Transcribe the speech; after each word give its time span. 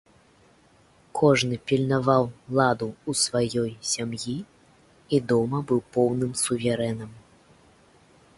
Кожны 1.19 1.55
пільнаваў 1.71 2.23
ладу 2.59 2.87
ў 3.09 3.11
сваёй 3.25 3.71
сям'і 3.91 4.35
і 5.19 5.21
дома 5.35 5.57
быў 5.75 5.79
поўным 5.99 6.31
суверэнам. 6.43 7.11